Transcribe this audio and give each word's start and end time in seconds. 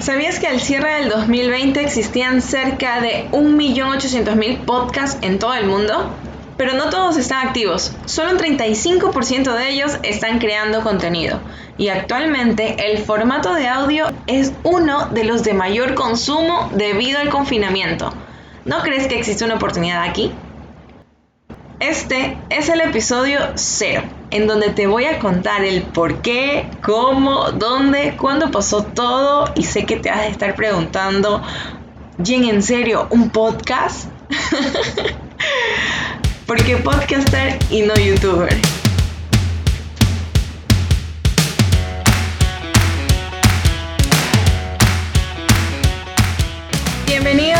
¿Sabías 0.00 0.38
que 0.38 0.48
al 0.48 0.60
cierre 0.60 1.00
del 1.00 1.08
2020 1.08 1.80
existían 1.80 2.42
cerca 2.42 3.00
de 3.00 3.28
1.800.000 3.30 4.64
podcasts 4.64 5.18
en 5.22 5.38
todo 5.38 5.54
el 5.54 5.66
mundo? 5.66 6.10
Pero 6.56 6.74
no 6.74 6.90
todos 6.90 7.16
están 7.16 7.46
activos, 7.46 7.92
solo 8.04 8.32
un 8.32 8.38
35% 8.38 9.56
de 9.56 9.70
ellos 9.70 9.98
están 10.02 10.38
creando 10.38 10.82
contenido. 10.82 11.40
Y 11.78 11.88
actualmente 11.88 12.92
el 12.92 12.98
formato 12.98 13.54
de 13.54 13.66
audio 13.66 14.06
es 14.26 14.52
uno 14.62 15.06
de 15.06 15.24
los 15.24 15.42
de 15.42 15.54
mayor 15.54 15.94
consumo 15.94 16.70
debido 16.74 17.18
al 17.18 17.30
confinamiento. 17.30 18.12
¿No 18.64 18.80
crees 18.82 19.06
que 19.08 19.18
existe 19.18 19.44
una 19.44 19.54
oportunidad 19.54 20.02
aquí? 20.02 20.32
Este 21.80 22.36
es 22.50 22.68
el 22.68 22.80
episodio 22.80 23.40
0, 23.54 24.02
en 24.34 24.48
donde 24.48 24.70
te 24.70 24.88
voy 24.88 25.04
a 25.04 25.20
contar 25.20 25.64
el 25.64 25.82
por 25.82 26.20
qué, 26.20 26.68
cómo, 26.82 27.52
dónde, 27.52 28.16
cuándo 28.20 28.50
pasó 28.50 28.82
todo 28.82 29.48
y 29.54 29.62
sé 29.62 29.86
que 29.86 29.96
te 29.96 30.10
vas 30.10 30.18
a 30.18 30.26
estar 30.26 30.56
preguntando, 30.56 31.40
Jen, 32.22 32.44
¿en 32.44 32.60
serio? 32.60 33.06
¿Un 33.10 33.30
podcast? 33.30 34.08
Porque 36.46 36.76
podcaster 36.78 37.60
y 37.70 37.82
no 37.82 37.94
youtuber. 37.94 38.83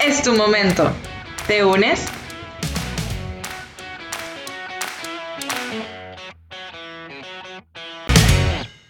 es 0.00 0.22
tu 0.22 0.34
momento. 0.34 0.90
¿Te 1.46 1.64
unes? 1.64 2.06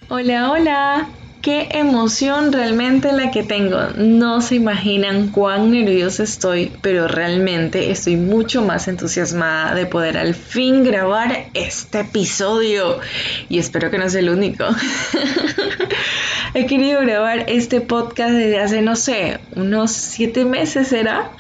Hola, 0.09 0.51
hola. 0.51 1.09
Qué 1.43 1.69
emoción 1.73 2.53
realmente 2.53 3.11
la 3.11 3.33
que 3.33 3.43
tengo. 3.43 3.79
No 3.97 4.41
se 4.41 4.55
imaginan 4.55 5.29
cuán 5.29 5.73
nerviosa 5.73 6.23
estoy, 6.23 6.71
pero 6.83 7.09
realmente 7.09 7.91
estoy 7.91 8.15
mucho 8.15 8.63
más 8.63 8.87
entusiasmada 8.87 9.75
de 9.75 9.87
poder 9.87 10.19
al 10.19 10.37
fin 10.37 10.85
grabar 10.85 11.47
este 11.55 12.01
episodio. 12.01 13.01
Y 13.49 13.59
espero 13.59 13.91
que 13.91 13.99
no 13.99 14.09
sea 14.09 14.21
el 14.21 14.31
único. 14.31 14.65
He 16.55 16.67
querido 16.67 17.01
grabar 17.01 17.47
este 17.49 17.81
podcast 17.81 18.33
desde 18.33 18.61
hace, 18.61 18.83
no 18.83 18.95
sé, 18.95 19.39
unos 19.57 19.91
siete 19.91 20.45
meses 20.45 20.89
será. 20.89 21.31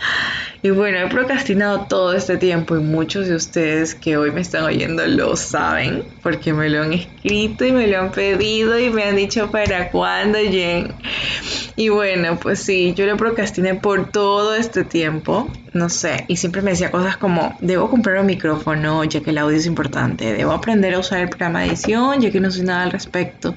Y 0.62 0.70
bueno, 0.70 0.96
he 0.98 1.08
procrastinado 1.08 1.86
todo 1.86 2.14
este 2.14 2.38
tiempo 2.38 2.76
y 2.76 2.80
muchos 2.80 3.28
de 3.28 3.34
ustedes 3.34 3.94
que 3.94 4.16
hoy 4.16 4.30
me 4.30 4.40
están 4.40 4.64
oyendo 4.64 5.06
lo 5.06 5.36
saben 5.36 6.04
porque 6.22 6.54
me 6.54 6.70
lo 6.70 6.82
han 6.82 6.94
escrito 6.94 7.66
y 7.66 7.72
me 7.72 7.88
lo 7.88 7.98
han 7.98 8.10
pedido 8.10 8.78
y 8.78 8.88
me 8.88 9.02
han 9.02 9.16
dicho 9.16 9.50
para 9.50 9.90
cuándo, 9.90 10.38
Jen. 10.38 10.94
Y 11.76 11.90
bueno, 11.90 12.38
pues 12.40 12.60
sí, 12.60 12.94
yo 12.96 13.04
lo 13.04 13.18
procrastiné 13.18 13.74
por 13.74 14.10
todo 14.10 14.54
este 14.54 14.82
tiempo, 14.82 15.50
no 15.74 15.88
sé, 15.88 16.24
y 16.28 16.36
siempre 16.36 16.62
me 16.62 16.72
decía 16.72 16.90
cosas 16.90 17.16
como, 17.16 17.56
debo 17.60 17.88
comprar 17.88 18.18
un 18.20 18.26
micrófono 18.26 19.04
ya 19.04 19.20
que 19.20 19.30
el 19.30 19.38
audio 19.38 19.56
es 19.56 19.66
importante, 19.66 20.32
debo 20.32 20.52
aprender 20.52 20.94
a 20.94 20.98
usar 20.98 21.20
el 21.20 21.28
programa 21.28 21.60
de 21.60 21.68
edición 21.68 22.20
ya 22.20 22.30
que 22.30 22.40
no 22.40 22.50
sé 22.50 22.62
nada 22.62 22.82
al 22.82 22.90
respecto 22.90 23.54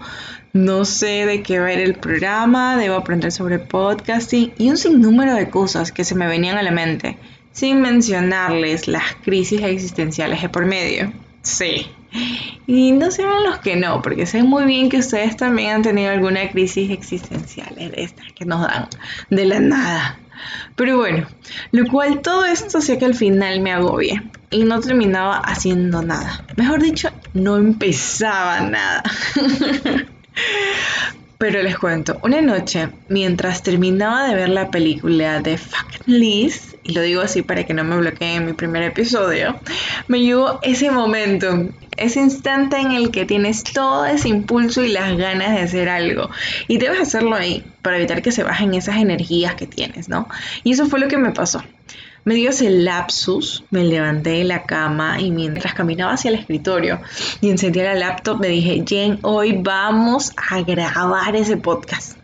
no 0.55 0.85
sé 0.85 1.25
de 1.25 1.43
qué 1.43 1.59
va 1.59 1.65
a 1.65 1.73
ir 1.73 1.79
el 1.79 1.95
programa, 1.95 2.77
debo 2.77 2.95
aprender 2.95 3.29
sobre 3.33 3.59
podcasting 3.59 4.53
y 4.57 4.69
un 4.69 4.77
sinnúmero 4.77 5.35
de 5.35 5.49
cosas 5.49 5.91
que 5.91 6.05
se 6.05 6.15
me 6.15 6.27
venían 6.27 6.57
a 6.57 6.63
la 6.63 6.71
mente, 6.71 7.17
sin 7.51 7.81
mencionarles 7.81 8.87
las 8.87 9.15
crisis 9.25 9.61
existenciales 9.61 10.41
de 10.41 10.47
por 10.47 10.65
medio. 10.65 11.11
Sí. 11.45 11.87
Y 12.65 12.91
no 12.91 13.11
sean 13.11 13.43
los 13.43 13.59
que 13.59 13.75
no, 13.75 14.01
porque 14.01 14.25
sé 14.25 14.41
muy 14.41 14.65
bien 14.65 14.89
que 14.89 14.97
ustedes 14.97 15.37
también 15.37 15.75
han 15.75 15.81
tenido 15.83 16.11
alguna 16.11 16.49
crisis 16.49 16.89
existencial 16.89 17.75
de 17.75 17.91
estas 17.95 18.33
que 18.33 18.45
nos 18.45 18.61
dan 18.61 18.87
de 19.29 19.45
la 19.45 19.59
nada. 19.59 20.17
Pero 20.75 20.97
bueno, 20.97 21.27
lo 21.71 21.85
cual 21.87 22.21
todo 22.21 22.45
esto 22.45 22.79
hacía 22.79 22.97
que 22.97 23.05
al 23.05 23.13
final 23.13 23.59
me 23.59 23.71
agobie 23.71 24.21
y 24.49 24.63
no 24.63 24.79
terminaba 24.79 25.37
haciendo 25.37 26.01
nada. 26.01 26.43
Mejor 26.57 26.81
dicho, 26.81 27.09
no 27.33 27.57
empezaba 27.57 28.61
nada. 28.61 29.03
Pero 31.37 31.61
les 31.61 31.77
cuento, 31.77 32.17
una 32.23 32.41
noche, 32.41 32.89
mientras 33.09 33.61
terminaba 33.61 34.27
de 34.27 34.35
ver 34.35 34.49
la 34.49 34.71
película 34.71 35.41
de 35.41 35.57
Fucking 35.57 36.19
Liz, 36.19 36.77
y 36.83 36.93
lo 36.93 37.01
digo 37.01 37.21
así 37.21 37.41
para 37.41 37.65
que 37.65 37.73
no 37.73 37.83
me 37.83 37.97
bloqueen 37.97 38.37
en 38.37 38.45
mi 38.45 38.53
primer 38.53 38.83
episodio, 38.83 39.59
me 40.07 40.21
llegó 40.21 40.59
ese 40.61 40.91
momento, 40.91 41.69
ese 41.97 42.21
instante 42.21 42.77
en 42.77 42.93
el 42.93 43.11
que 43.11 43.25
tienes 43.25 43.63
todo 43.63 44.05
ese 44.05 44.29
impulso 44.29 44.81
y 44.81 44.89
las 44.89 45.17
ganas 45.17 45.51
de 45.55 45.61
hacer 45.61 45.89
algo. 45.89 46.29
Y 46.69 46.77
debes 46.77 47.01
hacerlo 47.01 47.35
ahí, 47.35 47.65
para 47.81 47.97
evitar 47.97 48.21
que 48.21 48.31
se 48.31 48.43
bajen 48.43 48.73
esas 48.73 48.95
energías 48.95 49.55
que 49.55 49.67
tienes, 49.67 50.07
¿no? 50.07 50.29
Y 50.63 50.71
eso 50.71 50.85
fue 50.85 50.99
lo 50.99 51.09
que 51.09 51.17
me 51.17 51.31
pasó. 51.31 51.61
Me 52.27 52.33
dio 52.33 52.49
ese 52.49 52.71
lapsus, 52.71 53.63
me 53.69 53.83
levanté 53.83 54.31
de 54.31 54.45
la 54.45 54.63
cama 54.63 55.21
y 55.21 55.29
mientras 55.29 55.75
caminaba 55.75 56.13
hacia 56.13 56.29
el 56.29 56.35
escritorio 56.39 56.99
y 57.39 57.51
encendía 57.51 57.83
la 57.83 57.93
laptop 57.93 58.39
me 58.39 58.47
dije, 58.47 58.83
Jen, 58.83 59.19
hoy 59.21 59.59
vamos 59.61 60.33
a 60.35 60.63
grabar 60.63 61.35
ese 61.35 61.57
podcast. 61.57 62.17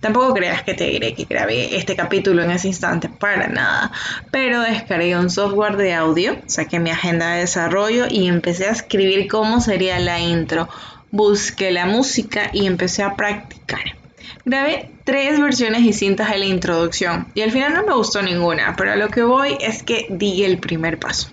Tampoco 0.00 0.34
creas 0.34 0.64
que 0.64 0.74
te 0.74 0.90
diré 0.90 1.14
que 1.14 1.26
grabé 1.26 1.76
este 1.76 1.94
capítulo 1.94 2.42
en 2.42 2.50
ese 2.50 2.66
instante, 2.66 3.08
para 3.08 3.46
nada. 3.46 3.92
Pero 4.32 4.62
descargué 4.62 5.16
un 5.16 5.30
software 5.30 5.76
de 5.76 5.94
audio, 5.94 6.36
saqué 6.46 6.80
mi 6.80 6.90
agenda 6.90 7.34
de 7.34 7.42
desarrollo 7.42 8.06
y 8.10 8.26
empecé 8.26 8.66
a 8.66 8.72
escribir 8.72 9.28
cómo 9.28 9.60
sería 9.60 10.00
la 10.00 10.18
intro. 10.18 10.68
Busqué 11.12 11.70
la 11.70 11.86
música 11.86 12.50
y 12.52 12.66
empecé 12.66 13.04
a 13.04 13.14
practicar. 13.14 14.05
Grabé 14.44 14.90
tres 15.04 15.40
versiones 15.40 15.82
distintas 15.82 16.30
de 16.30 16.38
la 16.38 16.46
introducción 16.46 17.28
y 17.34 17.42
al 17.42 17.50
final 17.50 17.74
no 17.74 17.84
me 17.84 17.94
gustó 17.94 18.22
ninguna, 18.22 18.74
pero 18.76 18.92
a 18.92 18.96
lo 18.96 19.08
que 19.08 19.22
voy 19.22 19.56
es 19.60 19.82
que 19.82 20.06
di 20.10 20.44
el 20.44 20.58
primer 20.58 20.98
paso. 20.98 21.30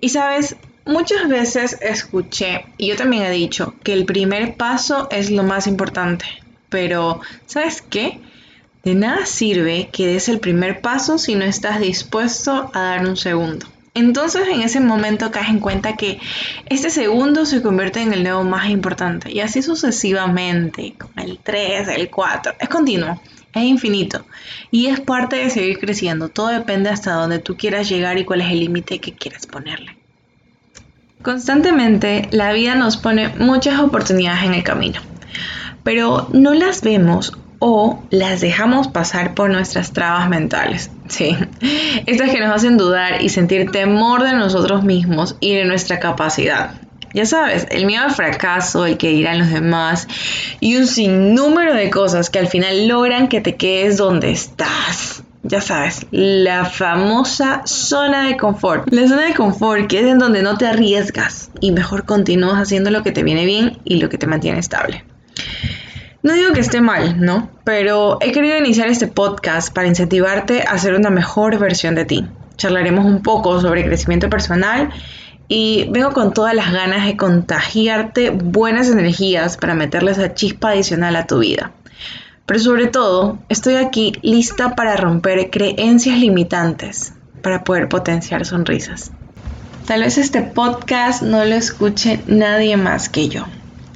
Y 0.00 0.08
sabes, 0.10 0.56
muchas 0.86 1.28
veces 1.28 1.78
escuché, 1.80 2.66
y 2.78 2.88
yo 2.88 2.96
también 2.96 3.22
he 3.24 3.30
dicho, 3.30 3.74
que 3.82 3.92
el 3.92 4.06
primer 4.06 4.56
paso 4.56 5.08
es 5.10 5.30
lo 5.30 5.42
más 5.42 5.66
importante, 5.66 6.24
pero 6.68 7.20
¿sabes 7.46 7.82
qué? 7.82 8.20
De 8.82 8.94
nada 8.94 9.26
sirve 9.26 9.90
que 9.92 10.06
des 10.06 10.28
el 10.28 10.40
primer 10.40 10.80
paso 10.80 11.18
si 11.18 11.34
no 11.34 11.44
estás 11.44 11.80
dispuesto 11.80 12.70
a 12.72 12.80
dar 12.80 13.06
un 13.06 13.16
segundo. 13.16 13.66
Entonces 13.94 14.46
en 14.48 14.62
ese 14.62 14.80
momento 14.80 15.30
caes 15.30 15.48
en 15.48 15.58
cuenta 15.58 15.96
que 15.96 16.20
este 16.66 16.90
segundo 16.90 17.44
se 17.44 17.60
convierte 17.60 18.00
en 18.00 18.12
el 18.12 18.22
nuevo 18.22 18.44
más 18.44 18.68
importante 18.70 19.32
y 19.32 19.40
así 19.40 19.62
sucesivamente, 19.62 20.94
con 20.96 21.10
el 21.18 21.38
3, 21.42 21.88
el 21.88 22.08
4, 22.08 22.54
es 22.60 22.68
continuo, 22.68 23.20
es 23.52 23.64
infinito 23.64 24.24
y 24.70 24.86
es 24.86 25.00
parte 25.00 25.36
de 25.36 25.50
seguir 25.50 25.78
creciendo. 25.78 26.28
Todo 26.28 26.48
depende 26.48 26.88
hasta 26.88 27.14
donde 27.14 27.40
tú 27.40 27.56
quieras 27.56 27.88
llegar 27.88 28.16
y 28.18 28.24
cuál 28.24 28.42
es 28.42 28.52
el 28.52 28.60
límite 28.60 29.00
que 29.00 29.12
quieras 29.12 29.46
ponerle. 29.46 29.96
Constantemente 31.22 32.28
la 32.30 32.52
vida 32.52 32.76
nos 32.76 32.96
pone 32.96 33.28
muchas 33.38 33.80
oportunidades 33.80 34.44
en 34.44 34.54
el 34.54 34.62
camino, 34.62 35.00
pero 35.82 36.28
no 36.32 36.54
las 36.54 36.80
vemos 36.82 37.36
o 37.60 38.02
las 38.10 38.40
dejamos 38.40 38.88
pasar 38.88 39.34
por 39.34 39.50
nuestras 39.50 39.92
trabas 39.92 40.28
mentales. 40.28 40.90
Sí, 41.08 41.36
estas 42.06 42.30
que 42.30 42.40
nos 42.40 42.54
hacen 42.54 42.76
dudar 42.76 43.22
y 43.22 43.28
sentir 43.28 43.70
temor 43.70 44.24
de 44.24 44.32
nosotros 44.32 44.82
mismos 44.82 45.36
y 45.38 45.54
de 45.54 45.64
nuestra 45.64 46.00
capacidad. 46.00 46.72
Ya 47.12 47.26
sabes, 47.26 47.66
el 47.70 47.86
miedo 47.86 48.04
al 48.04 48.12
fracaso, 48.12 48.86
el 48.86 48.96
que 48.96 49.10
dirán 49.10 49.38
los 49.38 49.50
demás 49.50 50.08
y 50.60 50.76
un 50.76 50.86
sinnúmero 50.86 51.74
de 51.74 51.90
cosas 51.90 52.30
que 52.30 52.38
al 52.38 52.48
final 52.48 52.88
logran 52.88 53.28
que 53.28 53.40
te 53.40 53.56
quedes 53.56 53.96
donde 53.96 54.30
estás. 54.30 55.22
Ya 55.42 55.60
sabes, 55.60 56.06
la 56.12 56.64
famosa 56.64 57.62
zona 57.64 58.26
de 58.26 58.36
confort. 58.36 58.88
La 58.92 59.08
zona 59.08 59.22
de 59.22 59.34
confort 59.34 59.88
que 59.88 60.00
es 60.00 60.06
en 60.06 60.18
donde 60.18 60.42
no 60.42 60.56
te 60.56 60.66
arriesgas 60.66 61.50
y 61.60 61.72
mejor 61.72 62.04
continúas 62.04 62.56
haciendo 62.56 62.90
lo 62.90 63.02
que 63.02 63.10
te 63.10 63.24
viene 63.24 63.44
bien 63.44 63.78
y 63.84 63.96
lo 63.96 64.08
que 64.08 64.18
te 64.18 64.26
mantiene 64.26 64.60
estable. 64.60 65.04
No 66.22 66.34
digo 66.34 66.52
que 66.52 66.60
esté 66.60 66.82
mal, 66.82 67.18
¿no? 67.18 67.48
Pero 67.64 68.18
he 68.20 68.30
querido 68.30 68.58
iniciar 68.58 68.88
este 68.88 69.06
podcast 69.06 69.72
para 69.72 69.88
incentivarte 69.88 70.62
a 70.62 70.76
ser 70.76 70.94
una 70.94 71.08
mejor 71.08 71.58
versión 71.58 71.94
de 71.94 72.04
ti. 72.04 72.26
Charlaremos 72.56 73.06
un 73.06 73.22
poco 73.22 73.58
sobre 73.58 73.86
crecimiento 73.86 74.28
personal 74.28 74.90
y 75.48 75.88
vengo 75.90 76.12
con 76.12 76.34
todas 76.34 76.54
las 76.54 76.72
ganas 76.72 77.06
de 77.06 77.16
contagiarte 77.16 78.30
buenas 78.30 78.90
energías 78.90 79.56
para 79.56 79.74
meterle 79.74 80.10
esa 80.10 80.34
chispa 80.34 80.70
adicional 80.70 81.16
a 81.16 81.26
tu 81.26 81.38
vida. 81.38 81.72
Pero 82.44 82.60
sobre 82.60 82.88
todo, 82.88 83.38
estoy 83.48 83.76
aquí 83.76 84.12
lista 84.20 84.74
para 84.74 84.96
romper 84.96 85.48
creencias 85.48 86.18
limitantes, 86.18 87.14
para 87.40 87.64
poder 87.64 87.88
potenciar 87.88 88.44
sonrisas. 88.44 89.10
Tal 89.86 90.02
vez 90.02 90.18
este 90.18 90.42
podcast 90.42 91.22
no 91.22 91.46
lo 91.46 91.54
escuche 91.54 92.20
nadie 92.26 92.76
más 92.76 93.08
que 93.08 93.28
yo. 93.28 93.46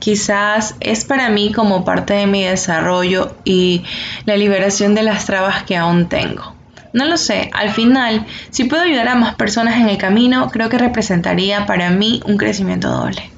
Quizás 0.04 0.74
es 0.80 1.06
para 1.06 1.30
mí 1.30 1.50
como 1.50 1.82
parte 1.82 2.12
de 2.12 2.26
mi 2.26 2.44
desarrollo 2.44 3.34
y 3.42 3.84
la 4.26 4.36
liberación 4.36 4.94
de 4.94 5.02
las 5.02 5.24
trabas 5.24 5.62
que 5.62 5.78
aún 5.78 6.10
tengo. 6.10 6.54
No 6.92 7.06
lo 7.06 7.16
sé, 7.16 7.48
al 7.54 7.70
final, 7.70 8.26
si 8.50 8.64
puedo 8.64 8.82
ayudar 8.82 9.08
a 9.08 9.14
más 9.14 9.34
personas 9.36 9.80
en 9.80 9.88
el 9.88 9.96
camino, 9.96 10.50
creo 10.50 10.68
que 10.68 10.76
representaría 10.76 11.64
para 11.64 11.88
mí 11.88 12.20
un 12.26 12.36
crecimiento 12.36 12.90
doble. 12.90 13.30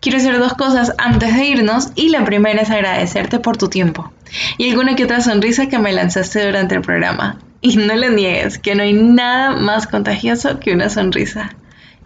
Quiero 0.00 0.16
hacer 0.16 0.38
dos 0.38 0.54
cosas 0.54 0.94
antes 0.96 1.36
de 1.36 1.44
irnos 1.44 1.90
y 1.96 2.08
la 2.08 2.24
primera 2.24 2.62
es 2.62 2.70
agradecerte 2.70 3.38
por 3.38 3.58
tu 3.58 3.68
tiempo 3.68 4.10
y 4.56 4.70
alguna 4.70 4.96
que 4.96 5.04
otra 5.04 5.20
sonrisa 5.20 5.68
que 5.68 5.78
me 5.78 5.92
lanzaste 5.92 6.46
durante 6.46 6.76
el 6.76 6.80
programa. 6.80 7.36
Y 7.60 7.76
no 7.76 7.94
le 7.94 8.08
niegues 8.08 8.56
que 8.56 8.74
no 8.74 8.84
hay 8.84 8.94
nada 8.94 9.50
más 9.50 9.86
contagioso 9.86 10.60
que 10.60 10.72
una 10.72 10.88
sonrisa. 10.88 11.54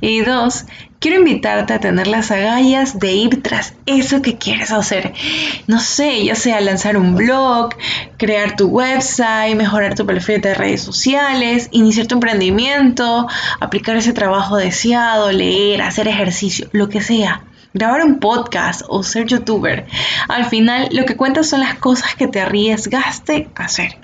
Y 0.00 0.20
dos, 0.20 0.64
quiero 1.00 1.18
invitarte 1.18 1.72
a 1.72 1.80
tener 1.80 2.06
las 2.06 2.30
agallas 2.30 3.00
de 3.00 3.12
ir 3.14 3.42
tras 3.42 3.74
eso 3.86 4.22
que 4.22 4.38
quieres 4.38 4.70
hacer. 4.70 5.12
No 5.66 5.80
sé, 5.80 6.24
ya 6.24 6.36
sea 6.36 6.60
lanzar 6.60 6.96
un 6.96 7.16
blog, 7.16 7.70
crear 8.16 8.54
tu 8.54 8.68
website, 8.68 9.56
mejorar 9.56 9.94
tu 9.94 10.06
perfil 10.06 10.40
de 10.40 10.54
redes 10.54 10.82
sociales, 10.82 11.68
iniciar 11.72 12.06
tu 12.06 12.14
emprendimiento, 12.14 13.26
aplicar 13.58 13.96
ese 13.96 14.12
trabajo 14.12 14.56
deseado, 14.56 15.32
leer, 15.32 15.82
hacer 15.82 16.06
ejercicio, 16.06 16.68
lo 16.72 16.88
que 16.88 17.00
sea 17.00 17.42
grabar 17.74 18.02
un 18.02 18.18
podcast 18.18 18.82
o 18.88 19.02
ser 19.02 19.26
youtuber. 19.26 19.86
Al 20.28 20.46
final, 20.46 20.88
lo 20.90 21.04
que 21.04 21.16
cuentas 21.16 21.48
son 21.48 21.60
las 21.60 21.74
cosas 21.74 22.14
que 22.14 22.26
te 22.26 22.40
arriesgaste 22.40 23.48
a 23.54 23.64
hacer. 23.64 23.98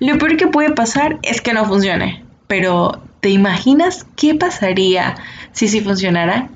Lo 0.00 0.18
peor 0.18 0.36
que 0.36 0.48
puede 0.48 0.72
pasar 0.72 1.18
es 1.22 1.40
que 1.40 1.52
no 1.52 1.64
funcione, 1.64 2.24
pero 2.48 3.03
¿te 3.24 3.30
imaginas 3.30 4.04
qué 4.16 4.34
pasaría 4.34 5.14
si 5.52 5.66
sí 5.66 5.80
funcionara? 5.80 6.50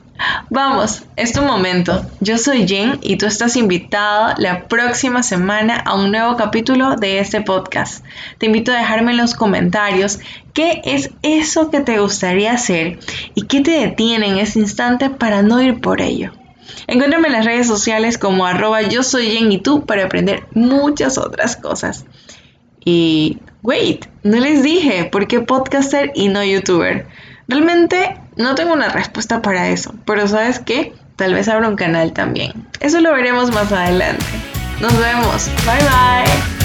Vamos, 0.50 1.02
es 1.16 1.32
tu 1.32 1.40
momento. 1.40 2.04
Yo 2.20 2.36
soy 2.36 2.68
Jen 2.68 2.98
y 3.00 3.16
tú 3.16 3.24
estás 3.24 3.56
invitado 3.56 4.34
la 4.36 4.68
próxima 4.68 5.22
semana 5.22 5.78
a 5.78 5.94
un 5.94 6.10
nuevo 6.10 6.36
capítulo 6.36 6.96
de 6.96 7.20
este 7.20 7.40
podcast. 7.40 8.04
Te 8.36 8.44
invito 8.44 8.70
a 8.70 8.76
dejarme 8.76 9.12
en 9.12 9.16
los 9.16 9.32
comentarios 9.32 10.18
qué 10.52 10.82
es 10.84 11.08
eso 11.22 11.70
que 11.70 11.80
te 11.80 12.00
gustaría 12.00 12.52
hacer 12.52 12.98
y 13.34 13.46
qué 13.46 13.62
te 13.62 13.70
detiene 13.70 14.26
en 14.26 14.36
ese 14.36 14.58
instante 14.58 15.08
para 15.08 15.40
no 15.40 15.62
ir 15.62 15.80
por 15.80 16.02
ello. 16.02 16.32
Encuéntrame 16.86 17.28
en 17.28 17.32
las 17.32 17.46
redes 17.46 17.66
sociales 17.66 18.18
como 18.18 18.44
arroba 18.44 18.82
yo 18.82 19.02
soy 19.02 19.30
Jen 19.30 19.50
y 19.50 19.56
tú 19.56 19.86
para 19.86 20.04
aprender 20.04 20.46
muchas 20.52 21.16
otras 21.16 21.56
cosas. 21.56 22.04
Y, 22.84 23.38
wait, 23.62 24.06
no 24.22 24.38
les 24.38 24.62
dije 24.62 25.04
por 25.04 25.26
qué 25.26 25.40
podcaster 25.40 26.12
y 26.14 26.28
no 26.28 26.44
youtuber. 26.44 27.06
Realmente 27.48 28.16
no 28.36 28.54
tengo 28.54 28.72
una 28.72 28.88
respuesta 28.88 29.42
para 29.42 29.68
eso, 29.68 29.94
pero 30.04 30.28
¿sabes 30.28 30.58
qué? 30.58 30.92
Tal 31.16 31.34
vez 31.34 31.48
abra 31.48 31.68
un 31.68 31.76
canal 31.76 32.12
también. 32.12 32.52
Eso 32.80 33.00
lo 33.00 33.12
veremos 33.12 33.52
más 33.52 33.72
adelante. 33.72 34.24
Nos 34.80 34.96
vemos. 34.98 35.50
Bye 35.64 35.78
bye. 35.80 36.57